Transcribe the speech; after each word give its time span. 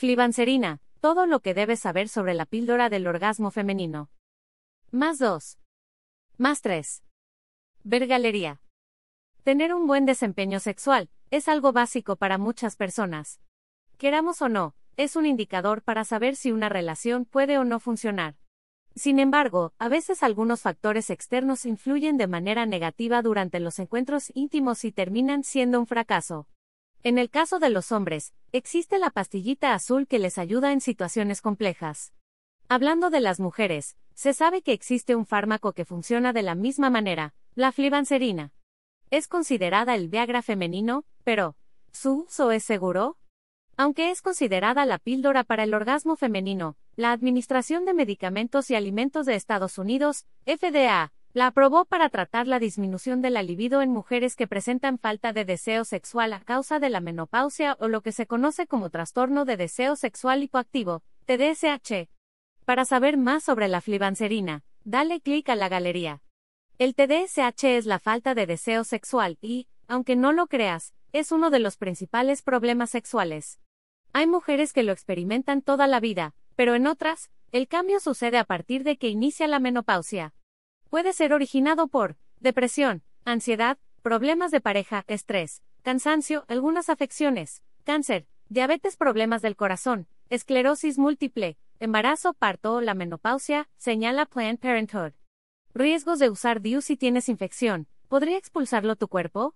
Flibanserina, 0.00 0.80
todo 1.00 1.26
lo 1.26 1.40
que 1.40 1.52
debes 1.52 1.80
saber 1.80 2.08
sobre 2.08 2.32
la 2.32 2.46
píldora 2.46 2.88
del 2.88 3.06
orgasmo 3.06 3.50
femenino. 3.50 4.08
Más 4.90 5.18
2. 5.18 5.58
Más 6.38 6.62
3. 6.62 7.04
Ver 7.84 8.06
galería. 8.06 8.62
Tener 9.42 9.74
un 9.74 9.86
buen 9.86 10.06
desempeño 10.06 10.58
sexual 10.58 11.10
es 11.30 11.48
algo 11.48 11.72
básico 11.72 12.16
para 12.16 12.38
muchas 12.38 12.76
personas. 12.76 13.42
Queramos 13.98 14.40
o 14.40 14.48
no, 14.48 14.74
es 14.96 15.16
un 15.16 15.26
indicador 15.26 15.82
para 15.82 16.06
saber 16.06 16.34
si 16.34 16.50
una 16.50 16.70
relación 16.70 17.26
puede 17.26 17.58
o 17.58 17.64
no 17.64 17.78
funcionar. 17.78 18.36
Sin 18.94 19.18
embargo, 19.18 19.74
a 19.76 19.90
veces 19.90 20.22
algunos 20.22 20.62
factores 20.62 21.10
externos 21.10 21.66
influyen 21.66 22.16
de 22.16 22.26
manera 22.26 22.64
negativa 22.64 23.20
durante 23.20 23.60
los 23.60 23.78
encuentros 23.78 24.32
íntimos 24.34 24.82
y 24.86 24.92
terminan 24.92 25.44
siendo 25.44 25.78
un 25.78 25.86
fracaso. 25.86 26.48
En 27.02 27.16
el 27.16 27.30
caso 27.30 27.58
de 27.58 27.70
los 27.70 27.92
hombres, 27.92 28.34
existe 28.52 28.98
la 28.98 29.08
pastillita 29.08 29.72
azul 29.72 30.06
que 30.06 30.18
les 30.18 30.36
ayuda 30.36 30.72
en 30.72 30.82
situaciones 30.82 31.40
complejas. 31.40 32.12
Hablando 32.68 33.08
de 33.08 33.20
las 33.20 33.40
mujeres, 33.40 33.96
se 34.12 34.34
sabe 34.34 34.60
que 34.60 34.74
existe 34.74 35.16
un 35.16 35.24
fármaco 35.24 35.72
que 35.72 35.86
funciona 35.86 36.34
de 36.34 36.42
la 36.42 36.54
misma 36.54 36.90
manera, 36.90 37.32
la 37.54 37.72
flibanserina. 37.72 38.52
Es 39.10 39.28
considerada 39.28 39.94
el 39.94 40.08
Viagra 40.08 40.42
femenino, 40.42 41.06
pero, 41.24 41.56
¿su 41.90 42.24
uso 42.24 42.50
es 42.52 42.64
seguro? 42.64 43.16
Aunque 43.78 44.10
es 44.10 44.20
considerada 44.20 44.84
la 44.84 44.98
píldora 44.98 45.42
para 45.42 45.64
el 45.64 45.72
orgasmo 45.72 46.16
femenino, 46.16 46.76
la 46.96 47.12
Administración 47.12 47.86
de 47.86 47.94
Medicamentos 47.94 48.70
y 48.70 48.74
Alimentos 48.74 49.24
de 49.24 49.36
Estados 49.36 49.78
Unidos, 49.78 50.26
FDA, 50.44 51.14
la 51.32 51.46
aprobó 51.46 51.84
para 51.84 52.08
tratar 52.08 52.48
la 52.48 52.58
disminución 52.58 53.22
de 53.22 53.30
la 53.30 53.42
libido 53.42 53.82
en 53.82 53.90
mujeres 53.90 54.34
que 54.34 54.48
presentan 54.48 54.98
falta 54.98 55.32
de 55.32 55.44
deseo 55.44 55.84
sexual 55.84 56.32
a 56.32 56.40
causa 56.40 56.80
de 56.80 56.90
la 56.90 57.00
menopausia 57.00 57.76
o 57.78 57.86
lo 57.86 58.00
que 58.00 58.10
se 58.10 58.26
conoce 58.26 58.66
como 58.66 58.90
trastorno 58.90 59.44
de 59.44 59.56
deseo 59.56 59.94
sexual 59.94 60.42
hipoactivo, 60.42 61.02
TDSH. 61.26 62.08
Para 62.64 62.84
saber 62.84 63.16
más 63.16 63.44
sobre 63.44 63.68
la 63.68 63.80
flibanserina, 63.80 64.64
dale 64.84 65.20
clic 65.20 65.48
a 65.48 65.54
la 65.54 65.68
galería. 65.68 66.20
El 66.78 66.94
TDSH 66.94 67.64
es 67.64 67.86
la 67.86 68.00
falta 68.00 68.34
de 68.34 68.46
deseo 68.46 68.82
sexual 68.82 69.38
y, 69.40 69.68
aunque 69.86 70.16
no 70.16 70.32
lo 70.32 70.48
creas, 70.48 70.94
es 71.12 71.30
uno 71.30 71.50
de 71.50 71.60
los 71.60 71.76
principales 71.76 72.42
problemas 72.42 72.90
sexuales. 72.90 73.60
Hay 74.12 74.26
mujeres 74.26 74.72
que 74.72 74.82
lo 74.82 74.90
experimentan 74.90 75.62
toda 75.62 75.86
la 75.86 76.00
vida, 76.00 76.34
pero 76.56 76.74
en 76.74 76.88
otras, 76.88 77.30
el 77.52 77.68
cambio 77.68 78.00
sucede 78.00 78.38
a 78.38 78.44
partir 78.44 78.82
de 78.82 78.96
que 78.96 79.08
inicia 79.08 79.46
la 79.46 79.60
menopausia. 79.60 80.34
Puede 80.90 81.12
ser 81.12 81.32
originado 81.32 81.86
por 81.86 82.16
depresión, 82.40 83.04
ansiedad, 83.24 83.78
problemas 84.02 84.50
de 84.50 84.60
pareja, 84.60 85.04
estrés, 85.06 85.62
cansancio, 85.82 86.44
algunas 86.48 86.88
afecciones, 86.88 87.62
cáncer, 87.84 88.26
diabetes, 88.48 88.96
problemas 88.96 89.40
del 89.40 89.54
corazón, 89.54 90.08
esclerosis 90.30 90.98
múltiple, 90.98 91.56
embarazo, 91.78 92.34
parto 92.34 92.74
o 92.74 92.80
la 92.80 92.94
menopausia, 92.94 93.68
señala 93.76 94.26
Planned 94.26 94.58
Parenthood. 94.58 95.12
Riesgos 95.74 96.18
de 96.18 96.28
usar 96.28 96.60
DIU 96.60 96.80
si 96.80 96.96
tienes 96.96 97.28
infección. 97.28 97.86
¿Podría 98.08 98.36
expulsarlo 98.36 98.96
tu 98.96 99.06
cuerpo? 99.06 99.54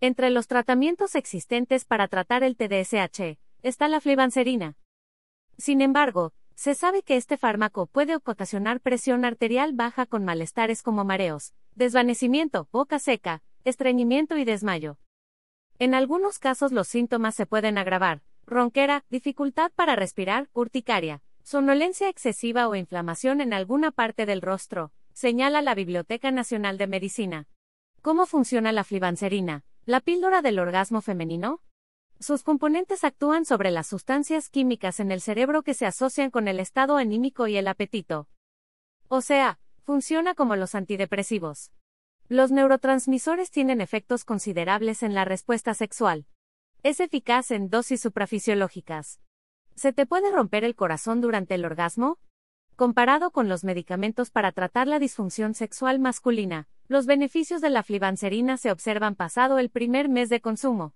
Entre 0.00 0.30
los 0.30 0.46
tratamientos 0.46 1.16
existentes 1.16 1.84
para 1.84 2.06
tratar 2.06 2.44
el 2.44 2.56
TDSH, 2.56 3.36
está 3.64 3.88
la 3.88 4.00
flibanserina. 4.00 4.76
Sin 5.56 5.80
embargo, 5.80 6.32
se 6.58 6.74
sabe 6.74 7.04
que 7.04 7.16
este 7.16 7.36
fármaco 7.36 7.86
puede 7.86 8.16
ocasionar 8.16 8.80
presión 8.80 9.24
arterial 9.24 9.74
baja 9.74 10.06
con 10.06 10.24
malestares 10.24 10.82
como 10.82 11.04
mareos, 11.04 11.54
desvanecimiento, 11.76 12.68
boca 12.72 12.98
seca, 12.98 13.42
estreñimiento 13.62 14.36
y 14.36 14.44
desmayo. 14.44 14.98
En 15.78 15.94
algunos 15.94 16.40
casos 16.40 16.72
los 16.72 16.88
síntomas 16.88 17.36
se 17.36 17.46
pueden 17.46 17.78
agravar, 17.78 18.22
ronquera, 18.44 19.04
dificultad 19.08 19.70
para 19.76 19.94
respirar, 19.94 20.48
urticaria, 20.52 21.22
somnolencia 21.44 22.08
excesiva 22.08 22.66
o 22.66 22.74
inflamación 22.74 23.40
en 23.40 23.52
alguna 23.52 23.92
parte 23.92 24.26
del 24.26 24.42
rostro, 24.42 24.90
señala 25.12 25.62
la 25.62 25.76
Biblioteca 25.76 26.32
Nacional 26.32 26.76
de 26.76 26.88
Medicina. 26.88 27.46
¿Cómo 28.02 28.26
funciona 28.26 28.72
la 28.72 28.82
flibanserina, 28.82 29.62
la 29.84 30.00
píldora 30.00 30.42
del 30.42 30.58
orgasmo 30.58 31.02
femenino? 31.02 31.60
Sus 32.20 32.42
componentes 32.42 33.04
actúan 33.04 33.44
sobre 33.44 33.70
las 33.70 33.86
sustancias 33.86 34.48
químicas 34.48 34.98
en 34.98 35.12
el 35.12 35.20
cerebro 35.20 35.62
que 35.62 35.74
se 35.74 35.86
asocian 35.86 36.30
con 36.30 36.48
el 36.48 36.58
estado 36.58 36.96
anímico 36.96 37.46
y 37.46 37.56
el 37.56 37.68
apetito. 37.68 38.28
O 39.06 39.20
sea, 39.20 39.60
funciona 39.84 40.34
como 40.34 40.56
los 40.56 40.74
antidepresivos. 40.74 41.70
Los 42.28 42.50
neurotransmisores 42.50 43.50
tienen 43.50 43.80
efectos 43.80 44.24
considerables 44.24 45.02
en 45.02 45.14
la 45.14 45.24
respuesta 45.24 45.74
sexual. 45.74 46.26
Es 46.82 47.00
eficaz 47.00 47.52
en 47.52 47.70
dosis 47.70 48.00
suprafisiológicas. 48.00 49.20
¿Se 49.76 49.92
te 49.92 50.04
puede 50.04 50.32
romper 50.32 50.64
el 50.64 50.74
corazón 50.74 51.20
durante 51.20 51.54
el 51.54 51.64
orgasmo? 51.64 52.18
Comparado 52.74 53.30
con 53.30 53.48
los 53.48 53.62
medicamentos 53.62 54.30
para 54.30 54.50
tratar 54.50 54.88
la 54.88 54.98
disfunción 54.98 55.54
sexual 55.54 56.00
masculina, 56.00 56.68
los 56.88 57.06
beneficios 57.06 57.60
de 57.60 57.70
la 57.70 57.82
flibanserina 57.82 58.56
se 58.56 58.72
observan 58.72 59.14
pasado 59.14 59.58
el 59.58 59.70
primer 59.70 60.08
mes 60.08 60.28
de 60.28 60.40
consumo. 60.40 60.94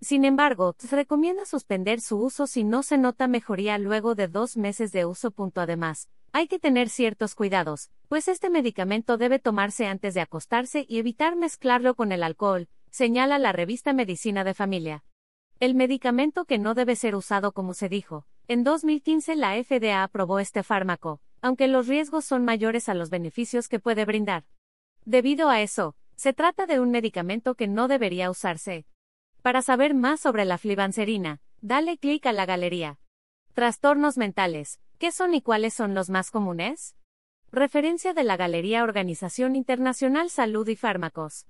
Sin 0.00 0.24
embargo, 0.24 0.76
se 0.78 0.94
recomienda 0.94 1.44
suspender 1.44 2.00
su 2.00 2.18
uso 2.18 2.46
si 2.46 2.62
no 2.62 2.82
se 2.82 2.98
nota 2.98 3.26
mejoría 3.26 3.78
luego 3.78 4.14
de 4.14 4.28
dos 4.28 4.56
meses 4.56 4.92
de 4.92 5.04
uso. 5.04 5.34
Además, 5.56 6.08
hay 6.32 6.46
que 6.46 6.58
tener 6.58 6.88
ciertos 6.88 7.34
cuidados, 7.34 7.90
pues 8.08 8.28
este 8.28 8.48
medicamento 8.48 9.16
debe 9.16 9.38
tomarse 9.38 9.86
antes 9.86 10.14
de 10.14 10.20
acostarse 10.20 10.86
y 10.88 10.98
evitar 10.98 11.34
mezclarlo 11.36 11.94
con 11.94 12.12
el 12.12 12.22
alcohol, 12.22 12.68
señala 12.90 13.38
la 13.38 13.52
revista 13.52 13.92
Medicina 13.92 14.44
de 14.44 14.54
Familia. 14.54 15.04
El 15.58 15.74
medicamento 15.74 16.44
que 16.44 16.58
no 16.58 16.74
debe 16.74 16.94
ser 16.94 17.16
usado 17.16 17.52
como 17.52 17.74
se 17.74 17.88
dijo. 17.88 18.26
En 18.46 18.62
2015 18.62 19.34
la 19.34 19.62
FDA 19.62 20.04
aprobó 20.04 20.38
este 20.38 20.62
fármaco, 20.62 21.20
aunque 21.40 21.66
los 21.66 21.88
riesgos 21.88 22.24
son 22.24 22.44
mayores 22.44 22.88
a 22.88 22.94
los 22.94 23.10
beneficios 23.10 23.68
que 23.68 23.80
puede 23.80 24.04
brindar. 24.04 24.44
Debido 25.04 25.48
a 25.48 25.60
eso, 25.60 25.96
se 26.14 26.32
trata 26.32 26.66
de 26.66 26.78
un 26.78 26.90
medicamento 26.90 27.54
que 27.56 27.66
no 27.66 27.88
debería 27.88 28.30
usarse. 28.30 28.86
Para 29.48 29.62
saber 29.62 29.94
más 29.94 30.20
sobre 30.20 30.44
la 30.44 30.58
flibanserina, 30.58 31.40
dale 31.62 31.96
clic 31.96 32.26
a 32.26 32.34
la 32.34 32.44
galería. 32.44 32.98
Trastornos 33.54 34.18
mentales. 34.18 34.78
¿Qué 34.98 35.10
son 35.10 35.32
y 35.32 35.40
cuáles 35.40 35.72
son 35.72 35.94
los 35.94 36.10
más 36.10 36.30
comunes? 36.30 36.96
Referencia 37.50 38.12
de 38.12 38.24
la 38.24 38.36
Galería 38.36 38.82
Organización 38.84 39.56
Internacional 39.56 40.28
Salud 40.28 40.68
y 40.68 40.76
Fármacos. 40.76 41.46